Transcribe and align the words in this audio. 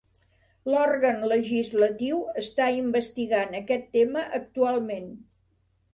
L"òrgan 0.71 1.19
legislatiu 1.31 2.23
està 2.43 2.71
investigant 2.79 3.59
aquest 3.61 3.87
tema 3.99 4.25
actualment. 4.39 5.07